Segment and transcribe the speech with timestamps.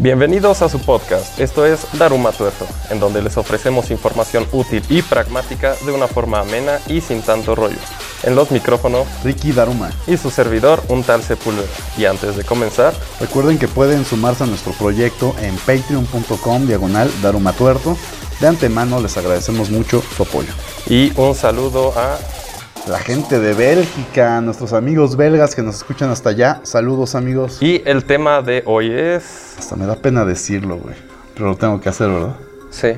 [0.00, 5.02] Bienvenidos a su podcast, esto es Daruma Tuerto, en donde les ofrecemos información útil y
[5.02, 7.76] pragmática de una forma amena y sin tanto rollo.
[8.22, 9.90] En los micrófonos, Ricky Daruma.
[10.06, 11.68] y su servidor, un tal Sepúlveda.
[11.98, 17.52] Y antes de comenzar, Recuerden que pueden sumarse a nuestro proyecto en patreon.com diagonal Daruma
[17.52, 17.98] Tuerto.
[18.40, 20.48] De antemano les agradecemos mucho su apoyo.
[20.86, 22.18] y un saludo a
[22.88, 27.58] La gente de Bélgica, nuestros amigos belgas que nos escuchan hasta allá, saludos amigos.
[27.62, 29.54] Y el tema de hoy es...
[29.58, 30.94] Hasta me da pena decirlo, güey,
[31.34, 32.34] pero lo tengo que hacer, ¿verdad?
[32.70, 32.92] Sí,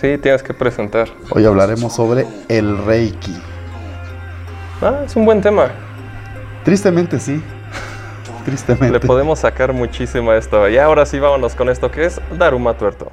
[0.00, 1.08] sí, tienes que presentar.
[1.30, 3.36] Hoy hablaremos sobre el Reiki.
[4.82, 5.70] Ah, es un buen tema.
[6.64, 7.34] Tristemente sí.
[7.34, 9.00] Le Tristemente.
[9.06, 10.68] podemos sacar muchísimo a esto.
[10.68, 13.10] Y ahora sí, vámonos con esto que es Daruma Tuerto.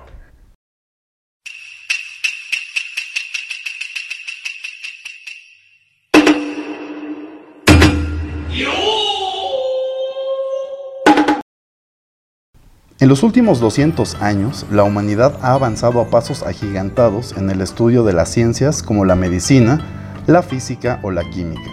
[13.03, 18.05] En los últimos 200 años, la humanidad ha avanzado a pasos agigantados en el estudio
[18.05, 19.81] de las ciencias como la medicina,
[20.25, 21.69] la física o la química.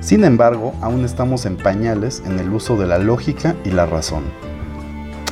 [0.00, 4.24] Sin embargo, aún estamos en pañales en el uso de la lógica y la razón.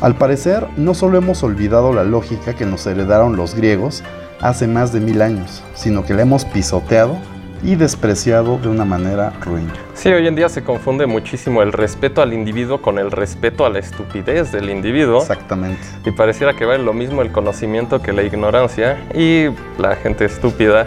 [0.00, 4.02] Al parecer, no solo hemos olvidado la lógica que nos heredaron los griegos
[4.41, 7.19] hace más de mil años, sino que la hemos pisoteado
[7.62, 9.69] y despreciado de una manera ruin.
[9.95, 13.70] Sí, hoy en día se confunde muchísimo el respeto al individuo con el respeto a
[13.70, 15.20] la estupidez del individuo.
[15.20, 15.81] Exactamente.
[16.05, 19.06] Y pareciera que vale lo mismo el conocimiento que la ignorancia.
[19.14, 19.47] Y
[19.79, 20.86] la gente estúpida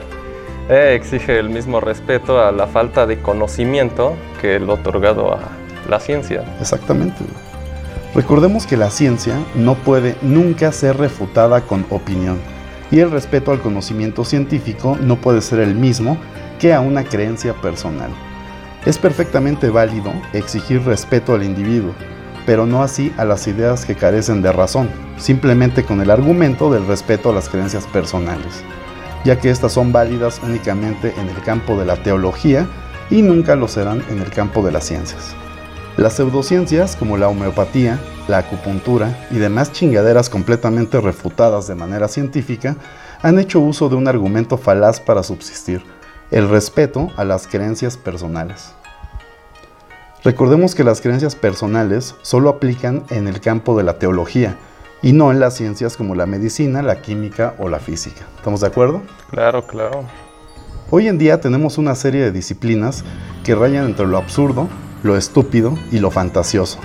[0.70, 5.40] eh, exige el mismo respeto a la falta de conocimiento que el otorgado a
[5.90, 6.44] la ciencia.
[6.60, 7.24] Exactamente.
[8.16, 12.40] Recordemos que la ciencia no puede nunca ser refutada con opinión
[12.92, 16.18] y el respeto al conocimiento científico no puede ser el mismo
[16.62, 18.12] que a una creencia personal.
[18.86, 21.96] Es perfectamente válido exigir respeto al individuo,
[22.46, 24.88] pero no así a las ideas que carecen de razón,
[25.18, 28.64] simplemente con el argumento del respeto a las creencias personales,
[29.26, 32.68] ya que estas son válidas únicamente en el campo de la teología
[33.10, 35.36] y nunca lo serán en el campo de las ciencias.
[35.98, 42.76] Las pseudociencias como la homeopatía, la acupuntura y demás chingaderas completamente refutadas de manera científica
[43.24, 45.84] han hecho uso de un argumento falaz para subsistir,
[46.32, 48.74] el respeto a las creencias personales.
[50.24, 54.56] Recordemos que las creencias personales solo aplican en el campo de la teología
[55.02, 58.22] y no en las ciencias como la medicina, la química o la física.
[58.38, 59.02] ¿Estamos de acuerdo?
[59.30, 60.06] Claro, claro.
[60.90, 63.04] Hoy en día tenemos una serie de disciplinas
[63.44, 64.70] que rayan entre lo absurdo,
[65.04, 66.80] lo estúpido y lo fantasioso,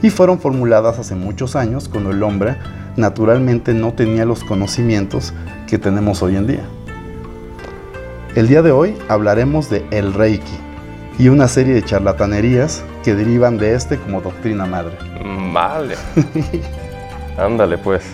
[0.00, 2.56] y fueron formuladas hace muchos años cuando el hombre
[2.96, 5.34] naturalmente no tenía los conocimientos
[5.66, 6.66] que tenemos hoy en día.
[8.36, 10.58] El día de hoy hablaremos de el Reiki
[11.18, 14.98] y una serie de charlatanerías que derivan de este como doctrina madre.
[15.24, 15.94] Mm, Vale.
[17.38, 18.04] Ándale, pues.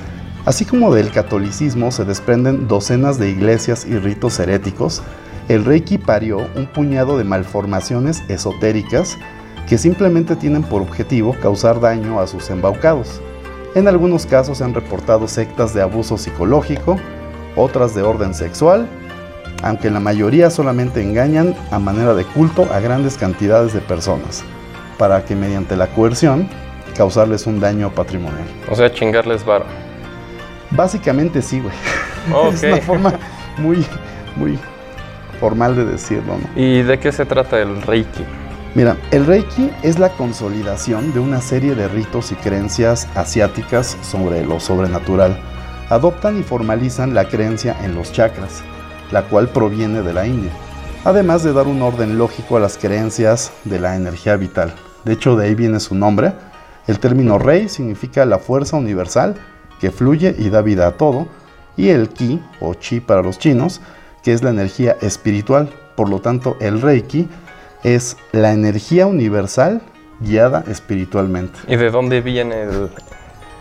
[0.45, 5.03] Así como del catolicismo se desprenden docenas de iglesias y ritos heréticos,
[5.49, 9.19] el Reiki parió un puñado de malformaciones esotéricas
[9.69, 13.21] que simplemente tienen por objetivo causar daño a sus embaucados.
[13.75, 16.97] En algunos casos se han reportado sectas de abuso psicológico,
[17.57, 18.89] otras de orden sexual,
[19.63, 24.45] aunque la mayoría solamente engañan a manera de culto a grandes cantidades de personas,
[24.99, 26.49] para que mediante la coerción
[26.97, 28.47] causarles un daño patrimonial.
[28.71, 29.65] O sea, chingarles varo.
[30.71, 31.75] Básicamente sí, güey.
[32.33, 32.55] Ok.
[32.55, 33.13] es una forma
[33.59, 33.85] muy,
[34.37, 34.57] muy
[35.41, 36.63] formal de decirlo, ¿no?
[36.63, 38.25] ¿Y de qué se trata el Reiki?
[38.77, 44.47] Mira, el Reiki es la consolidación de una serie de ritos y creencias asiáticas sobre
[44.47, 45.37] lo sobrenatural.
[45.91, 48.63] Adoptan y formalizan la creencia en los chakras,
[49.13, 50.51] la cual proviene de la India,
[51.05, 54.75] además de dar un orden lógico a las creencias de la energía vital.
[55.05, 56.33] De hecho, de ahí viene su nombre.
[56.87, 59.37] El término Rei significa la fuerza universal
[59.81, 61.29] que fluye y da vida a todo,
[61.77, 63.81] y el Ki, o Chi para los chinos,
[64.23, 65.71] que es la energía espiritual.
[65.97, 67.29] Por lo tanto, el Reiki
[67.83, 69.83] es la energía universal
[70.21, 71.59] guiada espiritualmente.
[71.67, 72.91] ¿Y de dónde viene el...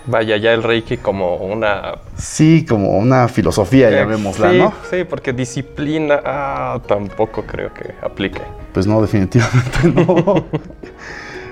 [0.05, 1.93] Vaya, ya el Reiki como una...
[2.17, 4.73] Sí, como una filosofía, llamémosla, sí, ¿no?
[4.89, 8.41] Sí, porque disciplina, ah, tampoco creo que aplique.
[8.73, 10.45] Pues no, definitivamente no.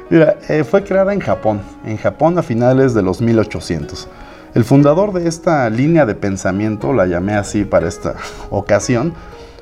[0.09, 4.07] Mira, eh, fue creada en Japón, en Japón a finales de los 1800.
[4.55, 8.15] El fundador de esta línea de pensamiento, la llamé así para esta
[8.49, 9.13] ocasión,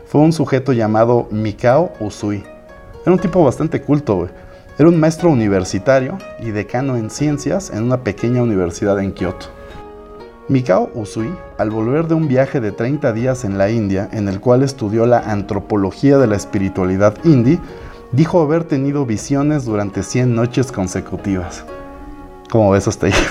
[0.05, 2.43] fue un sujeto llamado Mikao Usui.
[3.01, 4.29] Era un tipo bastante culto, güey.
[4.79, 9.47] Era un maestro universitario y decano en ciencias en una pequeña universidad en Kioto.
[10.49, 14.39] Mikao Usui, al volver de un viaje de 30 días en la India, en el
[14.39, 17.59] cual estudió la antropología de la espiritualidad hindi,
[18.11, 21.65] dijo haber tenido visiones durante 100 noches consecutivas.
[22.51, 23.13] ¿Cómo ves hasta ahí?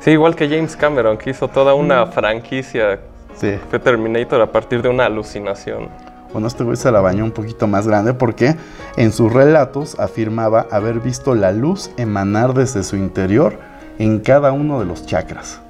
[0.00, 3.00] Sí, igual que James Cameron, que hizo toda una franquicia.
[3.36, 3.56] Sí.
[3.68, 5.88] Fue Terminator a partir de una alucinación.
[6.32, 8.56] Bueno, este güey se la bañó un poquito más grande porque
[8.96, 13.58] en sus relatos afirmaba haber visto la luz emanar desde su interior
[13.98, 15.60] en cada uno de los chakras.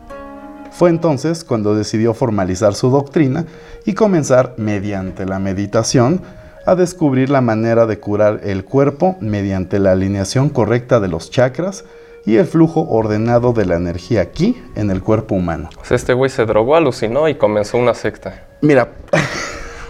[0.73, 3.47] Fue entonces cuando decidió formalizar su doctrina
[3.85, 6.23] y comenzar, mediante la meditación,
[6.67, 11.85] a descubrir la manera de curar el cuerpo mediante la alineación correcta de los chakras
[12.27, 15.71] y el flujo ordenado de la energía aquí en el cuerpo humano.
[15.81, 18.47] O sea, este güey se drogó, alucinó y comenzó una secta.
[18.61, 18.89] Mira,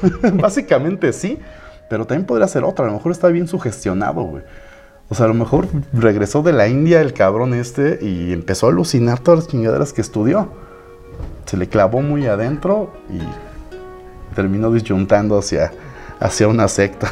[0.35, 1.39] básicamente sí,
[1.89, 2.85] pero también podría ser otra.
[2.85, 4.43] A lo mejor está bien sugestionado, güey.
[5.11, 8.71] O sea, a lo mejor regresó de la India el cabrón este y empezó a
[8.71, 10.51] alucinar todas las chingaderas que estudió.
[11.47, 13.21] Se le clavó muy adentro y
[14.35, 15.73] terminó disyuntando hacia,
[16.21, 17.11] hacia una secta.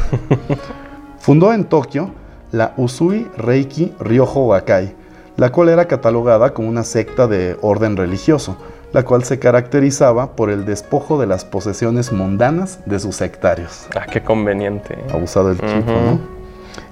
[1.19, 2.11] Fundó en Tokio
[2.53, 4.95] la Usui Reiki Ryoho Wakai,
[5.37, 8.59] la cual era catalogada como una secta de orden religioso,
[8.97, 13.87] la cual se caracterizaba por el despojo de las posesiones mundanas de sus sectarios.
[13.95, 14.97] Ah, qué conveniente.
[15.13, 15.91] Abusado el Ujú.
[15.91, 16.19] ¿no?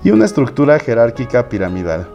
[0.03, 2.07] Y una estructura jerárquica piramidal.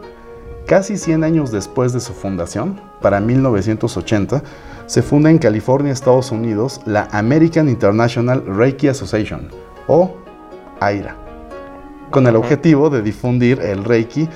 [0.64, 4.44] Casi 100 años después de su fundación, para 1980,
[4.86, 9.48] se funda en California, Estados Unidos, la American International Reiki Association,
[9.88, 10.14] o
[10.78, 11.16] AIRA,
[12.12, 14.28] con el objetivo de difundir el Reiki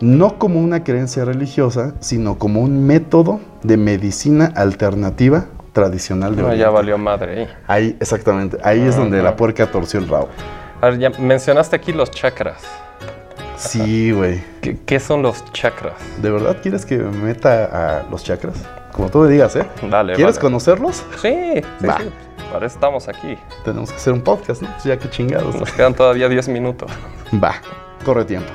[0.00, 6.48] no como una creencia religiosa, sino como un método de medicina alternativa tradicional de No,
[6.48, 6.64] Oriente.
[6.64, 7.48] ya valió madre ahí.
[7.66, 9.30] Ahí, exactamente, ahí es donde Ajá.
[9.30, 10.28] la puerca torció el rabo.
[10.80, 12.62] A ver, ya mencionaste aquí los chakras.
[13.56, 14.42] Sí, güey.
[14.62, 15.92] ¿Qué, qué son los chakras?
[16.22, 18.54] ¿De verdad quieres que me meta a los chakras?
[18.92, 19.66] Como tú me digas, ¿eh?
[19.88, 20.42] Dale, ¿Quieres vale.
[20.42, 21.04] conocerlos?
[21.20, 22.10] Sí, sí, sí.
[22.50, 23.36] Para eso estamos aquí.
[23.64, 24.70] Tenemos que hacer un podcast, ¿no?
[24.72, 25.54] Pues ya que chingados.
[25.54, 26.90] Nos quedan todavía 10 minutos.
[27.42, 27.54] Va,
[28.04, 28.50] corre tiempo.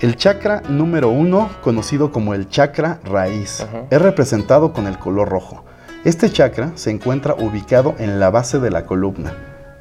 [0.00, 3.82] El chakra número uno, conocido como el chakra raíz, Ajá.
[3.90, 5.64] es representado con el color rojo.
[6.04, 9.32] Este chakra se encuentra ubicado en la base de la columna.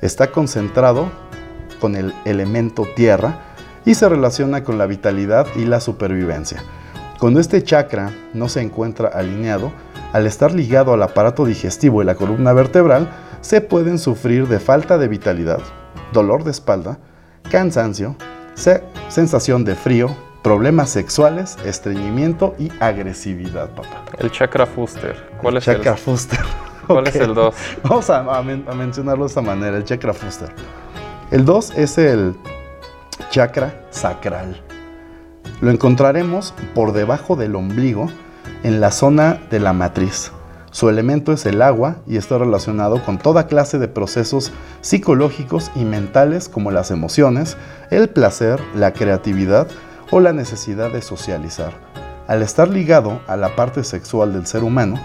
[0.01, 1.11] Está concentrado
[1.79, 3.41] con el elemento tierra
[3.85, 6.63] y se relaciona con la vitalidad y la supervivencia.
[7.19, 9.71] Cuando este chakra no se encuentra alineado,
[10.13, 13.07] al estar ligado al aparato digestivo y la columna vertebral,
[13.41, 15.59] se pueden sufrir de falta de vitalidad,
[16.11, 16.97] dolor de espalda,
[17.51, 18.15] cansancio,
[19.09, 24.03] sensación de frío, problemas sexuales, estreñimiento y agresividad, papá.
[24.17, 25.15] El chakra fuster.
[25.41, 26.39] ¿Cuál es chakra el Fuster.
[26.87, 27.55] ¿Cuál es el 2?
[27.83, 30.49] Vamos a, a men- a mencionarlo de esta manera, el chakra Fuster.
[31.31, 32.35] El 2 es el
[33.29, 34.61] chakra sacral.
[35.61, 38.09] Lo encontraremos por debajo del ombligo,
[38.63, 40.31] en la zona de la matriz.
[40.77, 44.51] Su elemento es el agua y está relacionado con toda clase de procesos
[44.81, 47.57] psicológicos y mentales como las emociones,
[47.89, 49.67] el placer, la creatividad
[50.11, 51.71] o la necesidad de socializar.
[52.27, 55.01] Al estar ligado a la parte sexual del ser humano,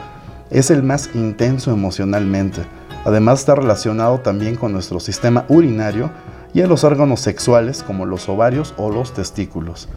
[0.51, 2.61] es el más intenso emocionalmente.
[3.07, 6.11] Además está relacionado también con nuestro sistema urinario
[6.53, 9.89] y a los órganos sexuales como los ovarios o los testículos.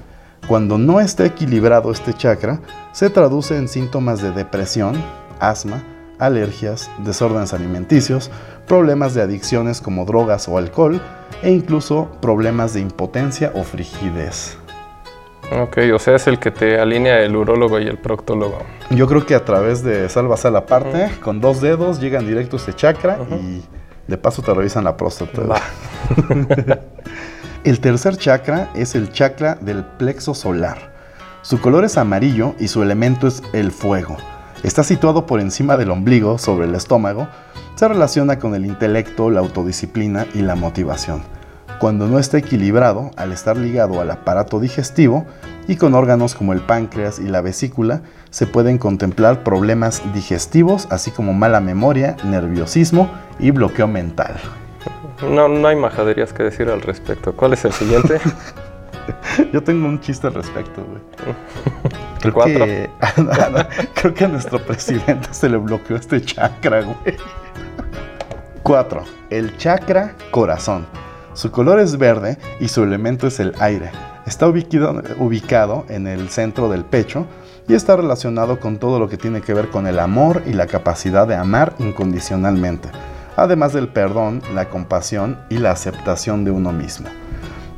[0.47, 2.61] Cuando no está equilibrado este chakra,
[2.93, 4.95] se traduce en síntomas de depresión,
[5.39, 5.83] asma,
[6.19, 8.31] alergias, desórdenes alimenticios,
[8.67, 11.01] problemas de adicciones como drogas o alcohol
[11.41, 14.57] e incluso problemas de impotencia o frigidez.
[15.51, 18.59] Ok, o sea, es el que te alinea el urólogo y el proctólogo.
[18.89, 22.55] Yo creo que a través de salvas a la parte, con dos dedos llegan directo
[22.55, 23.63] a este chakra y
[24.07, 25.61] de paso te revisan la próstata.
[27.63, 30.93] El tercer chakra es el chakra del plexo solar.
[31.41, 34.17] Su color es amarillo y su elemento es el fuego.
[34.63, 37.27] Está situado por encima del ombligo, sobre el estómago.
[37.75, 41.21] Se relaciona con el intelecto, la autodisciplina y la motivación.
[41.79, 45.25] Cuando no está equilibrado, al estar ligado al aparato digestivo
[45.67, 51.11] y con órganos como el páncreas y la vesícula, se pueden contemplar problemas digestivos, así
[51.11, 53.09] como mala memoria, nerviosismo
[53.39, 54.35] y bloqueo mental.
[55.21, 57.35] No, no hay majaderías que decir al respecto.
[57.35, 58.19] ¿Cuál es el siguiente?
[59.53, 61.01] Yo tengo un chiste al respecto, güey.
[62.19, 62.65] Creo Cuatro.
[62.65, 62.89] que,
[63.93, 67.17] creo que a nuestro presidente se le bloqueó este chakra, güey.
[68.63, 69.03] 4.
[69.29, 70.87] El chakra corazón.
[71.33, 73.91] Su color es verde y su elemento es el aire.
[74.25, 77.27] Está ubicado, ubicado en el centro del pecho
[77.67, 80.65] y está relacionado con todo lo que tiene que ver con el amor y la
[80.65, 82.89] capacidad de amar incondicionalmente,
[83.35, 87.07] además del perdón, la compasión y la aceptación de uno mismo.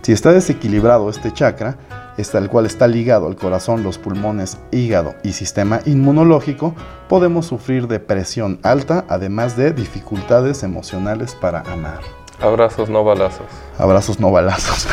[0.08, 1.76] Si está desequilibrado este chakra,
[2.18, 6.74] está el cual está ligado al corazón, los pulmones, hígado y sistema inmunológico,
[7.10, 12.00] podemos sufrir de presión alta, además de dificultades emocionales para amar.
[12.40, 13.48] Abrazos, no balazos.
[13.78, 14.88] Abrazos no balazos.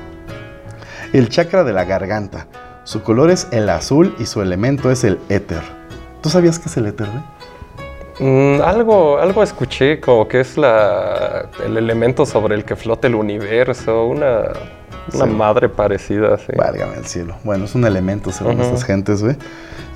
[1.14, 2.46] El chakra de la garganta.
[2.84, 5.62] Su color es el azul y su elemento es el éter.
[6.20, 7.39] ¿Tú sabías qué es el éter, güey?
[8.20, 13.14] Mm, algo, algo escuché como que es la, el elemento sobre el que flota el
[13.14, 14.42] universo, una,
[15.14, 15.30] una Sí.
[15.30, 16.52] madre parecida, sí.
[16.56, 17.36] Válgame el cielo.
[17.44, 18.62] Bueno, es un elemento según Ujú.
[18.64, 19.36] estas gentes, güey.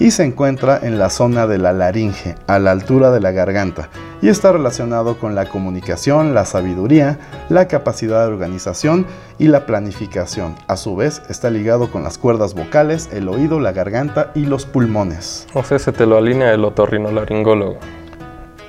[0.00, 3.90] Y se encuentra en la zona de la laringe, a la altura de la garganta.
[4.22, 9.06] Y está relacionado con la comunicación, la sabiduría, la capacidad de organización
[9.38, 10.56] y la planificación.
[10.66, 14.64] A su vez, está ligado con las cuerdas vocales, el oído, la garganta y los
[14.66, 15.46] pulmones.
[15.54, 17.76] No sé, se te lo alinea el otorrinolaringólogo.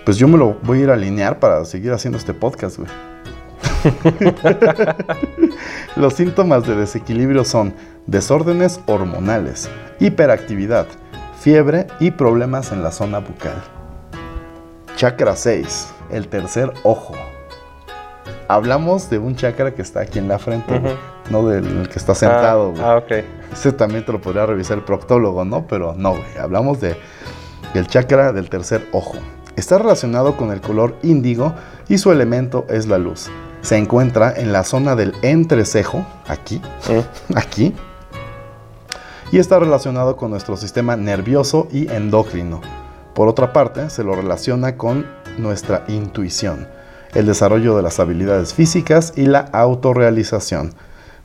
[0.06, 2.90] Pues yo me lo voy a ir a alinear para seguir haciendo este podcast, güey.
[5.96, 7.74] Los síntomas de desequilibrio son
[8.06, 9.68] desórdenes hormonales,
[10.00, 10.86] hiperactividad,
[11.40, 13.56] fiebre y problemas en la zona bucal.
[14.96, 17.16] Chakra 6, el tercer ojo.
[18.48, 20.80] Hablamos de un chakra que está aquí en la frente,
[21.32, 22.72] no del que está sentado.
[22.72, 22.84] güey.
[22.84, 23.12] Ah, ah, ok.
[23.52, 25.66] Ese también te lo podría revisar el proctólogo, ¿no?
[25.66, 26.38] Pero no, güey.
[26.40, 26.96] Hablamos de,
[27.74, 29.18] del chakra del tercer ojo.
[29.56, 31.54] Está relacionado con el color índigo
[31.88, 33.28] y su elemento es la luz.
[33.62, 37.38] Se encuentra en la zona del entrecejo, aquí, Mm.
[37.38, 37.74] aquí.
[39.32, 42.62] Y está relacionado con nuestro sistema nervioso y endocrino.
[43.14, 45.06] Por otra parte, se lo relaciona con
[45.38, 46.68] nuestra intuición,
[47.14, 50.74] el desarrollo de las habilidades físicas y la autorrealización.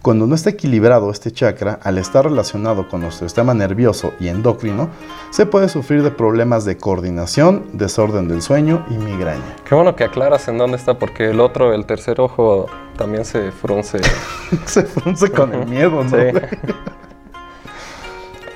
[0.03, 4.89] Cuando no está equilibrado este chakra, al estar relacionado con nuestro sistema nervioso y endocrino,
[5.29, 9.57] se puede sufrir de problemas de coordinación, desorden del sueño y migraña.
[9.69, 12.65] Qué bueno que aclaras en dónde está, porque el otro, el tercer ojo,
[12.97, 14.01] también se frunce.
[14.65, 16.09] se frunce con el miedo, ¿no?
[16.09, 16.17] Sí.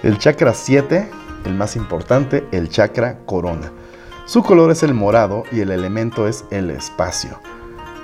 [0.03, 1.09] El chakra 7,
[1.47, 3.73] el más importante, el chakra corona.
[4.27, 7.41] Su color es el morado y el elemento es el espacio.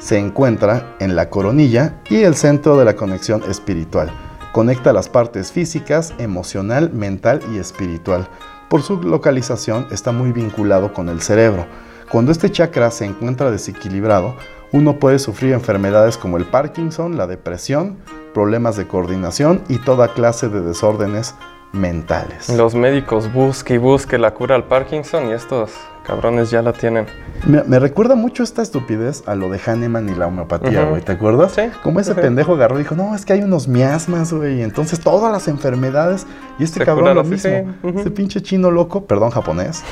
[0.01, 4.11] Se encuentra en la coronilla y el centro de la conexión espiritual.
[4.51, 8.27] Conecta las partes físicas, emocional, mental y espiritual.
[8.71, 11.67] Por su localización está muy vinculado con el cerebro.
[12.11, 14.35] Cuando este chakra se encuentra desequilibrado,
[14.73, 17.99] uno puede sufrir enfermedades como el Parkinson, la depresión,
[18.33, 21.35] problemas de coordinación y toda clase de desórdenes
[21.73, 22.49] mentales.
[22.49, 25.73] Los médicos busque y busque la cura al Parkinson y estos
[26.11, 27.07] cabrones ya la tienen.
[27.47, 31.13] Me, me recuerda mucho esta estupidez a lo de Hahnemann y la homeopatía, güey, ¿te
[31.13, 31.53] acuerdas?
[31.53, 31.63] Sí.
[31.85, 35.31] Como ese pendejo agarró y dijo, no, es que hay unos miasmas, güey, entonces todas
[35.33, 36.27] las enfermedades,
[36.59, 37.75] y este Se cabrón lo mismo.
[37.85, 38.01] Ujú.
[38.01, 39.85] ese pinche chino loco, perdón, japonés,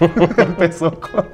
[0.36, 1.26] empezó con,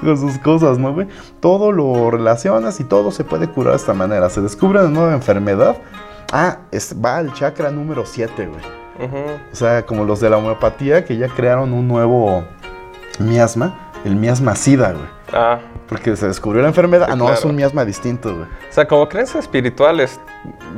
[0.00, 1.06] con sus cosas, ¿no, güey?
[1.38, 5.14] Todo lo relacionas y todo se puede curar de esta manera, se descubre una nueva
[5.14, 5.76] enfermedad,
[6.32, 8.80] ah, es, va al chakra número 7, güey.
[9.50, 12.44] O sea, como los de la homeopatía que ya crearon un nuevo
[13.20, 15.06] miasma, el miasma sida, güey.
[15.32, 15.58] Ah,
[15.88, 17.06] Porque se descubrió la enfermedad.
[17.06, 18.44] Sí, ah, no, es un miasma distinto, güey.
[18.46, 20.18] o sea, como creencia espiritual es...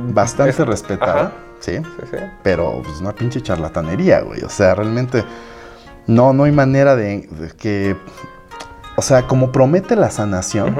[0.09, 1.31] Bastante Es- respetada, ajá.
[1.59, 1.77] sí.
[1.77, 2.17] Sí, sí.
[2.43, 4.43] Pero pues una pinche charlatanería, güey.
[4.43, 5.23] O sea, realmente
[6.07, 7.95] no, no hay manera de, de que...
[8.95, 10.75] O sea, como promete la sanación,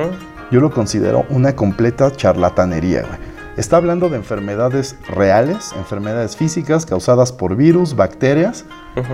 [0.52, 3.33] yo lo considero una completa charlatanería, güey.
[3.56, 8.66] Está hablando de enfermedades reales, enfermedades físicas causadas por virus, bacterias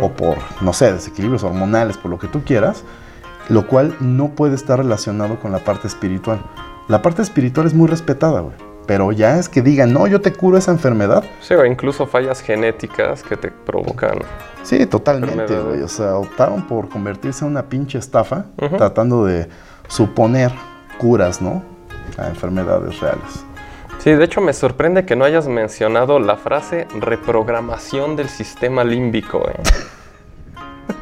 [0.01, 2.85] o por, no sé, desequilibrios hormonales, por lo que tú quieras,
[3.49, 6.39] lo cual no puede estar relacionado con la parte espiritual.
[6.87, 8.55] La parte espiritual es muy respetada, güey.
[8.87, 11.23] Pero ya es que digan, no, yo te curo esa enfermedad.
[11.41, 14.19] Sí, o incluso fallas genéticas que te provocan.
[14.63, 15.81] Sí, totalmente, güey.
[15.81, 18.45] O sea, optaron por convertirse en una pinche estafa,
[18.77, 19.49] tratando de
[19.89, 20.53] suponer
[20.97, 21.61] curas, ¿no?
[22.17, 23.45] A enfermedades reales.
[23.99, 29.49] Sí, de hecho me sorprende que no hayas mencionado la frase reprogramación del sistema límbico.
[29.49, 29.61] ¿eh?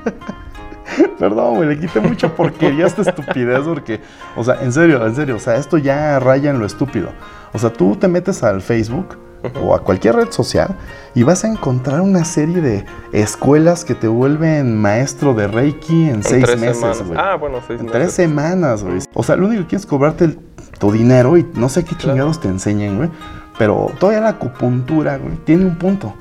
[1.19, 4.01] Perdón, güey, le quité mucha porquería a esta estupidez porque,
[4.35, 7.09] o sea, en serio, en serio, o sea, esto ya raya en lo estúpido.
[7.53, 9.15] O sea, tú te metes al Facebook
[9.61, 10.75] o a cualquier red social
[11.15, 16.15] y vas a encontrar una serie de escuelas que te vuelven maestro de Reiki en,
[16.15, 17.17] En seis meses, güey.
[17.19, 17.91] Ah, bueno, seis en meses.
[18.01, 18.99] tres semanas, güey.
[19.13, 20.39] O sea, lo único que quieres es cobrarte el-
[20.79, 22.11] tu dinero y no sé qué Claro.
[22.13, 23.09] chingados te enseñen, güey.
[23.57, 26.13] Pero todavía la acupuntura, güey, tiene un punto.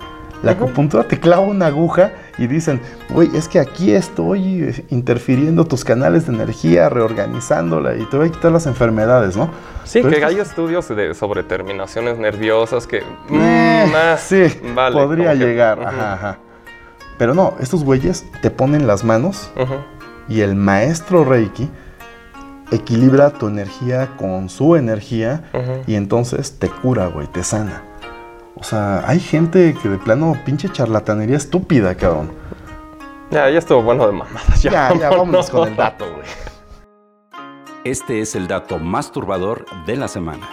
[0.43, 5.65] La acupuntura te clava una aguja y dicen, güey, es que aquí estoy eh, interfiriendo
[5.65, 9.51] tus canales de energía, reorganizándola y te voy a quitar las enfermedades, ¿no?
[9.85, 13.01] Sí, Pero que hay estudios de, sobre terminaciones nerviosas que...
[13.29, 14.43] mm, Eh, sí,
[14.75, 15.81] vale, podría que- llegar.
[15.83, 16.39] Ajá, ajá.
[17.19, 19.51] Pero no, estos güeyes te ponen las manos
[20.29, 21.71] y el maestro Reiki
[22.71, 25.45] equilibra tu energía con su energía
[25.87, 27.83] y entonces te cura, güey, te sana.
[28.59, 32.33] O sea, hay gente que de plano pinche charlatanería estúpida, cabrón.
[33.31, 34.63] Ya, ya estuvo bueno de mamadas.
[34.63, 36.27] Ya, Ya, ya, vámonos con el dato, güey.
[37.85, 40.49] Este es el dato más turbador de la semana.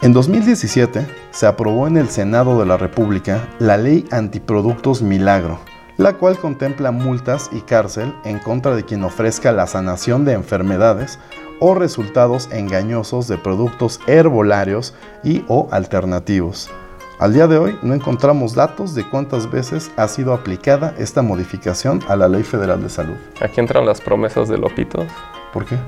[0.00, 5.58] En 2017 se aprobó en el Senado de la República la Ley Antiproductos Milagro,
[5.96, 11.18] la cual contempla multas y cárcel en contra de quien ofrezca la sanación de enfermedades
[11.58, 16.70] o resultados engañosos de productos herbolarios y o alternativos.
[17.18, 22.00] Al día de hoy no encontramos datos de cuántas veces ha sido aplicada esta modificación
[22.08, 23.16] a la Ley Federal de Salud.
[23.40, 25.06] Aquí entran las promesas de Lopitos.
[25.50, 25.78] ¿Por qué?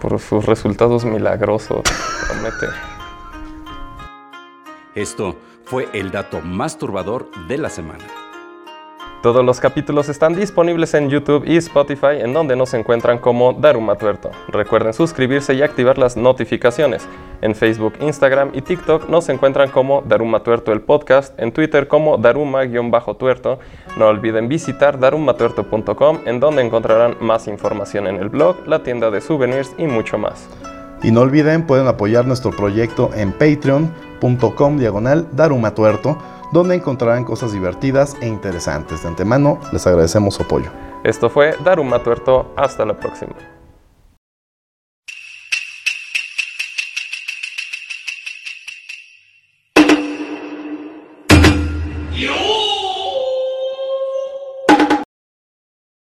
[0.00, 1.82] Por sus resultados milagrosos.
[2.26, 2.66] Promete.
[4.96, 8.04] Esto fue el dato más turbador de la semana.
[9.22, 13.94] Todos los capítulos están disponibles en YouTube y Spotify, en donde nos encuentran como Daruma
[13.94, 14.32] Tuerto.
[14.48, 17.06] Recuerden suscribirse y activar las notificaciones.
[17.40, 22.18] En Facebook, Instagram y TikTok nos encuentran como Daruma Tuerto el podcast, en Twitter como
[22.18, 23.60] Daruma-tuerto.
[23.96, 29.20] No olviden visitar darumatuerto.com, en donde encontrarán más información en el blog, la tienda de
[29.20, 30.48] souvenirs y mucho más.
[31.04, 36.18] Y no olviden, pueden apoyar nuestro proyecto en patreon.com diagonal darumatuerto
[36.52, 39.02] donde encontrarán cosas divertidas e interesantes.
[39.02, 40.70] De antemano, les agradecemos su apoyo.
[41.02, 42.52] Esto fue Daruma Tuerto.
[42.56, 43.34] Hasta la próxima.